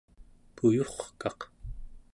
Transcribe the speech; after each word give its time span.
puyurkaq 0.55 1.39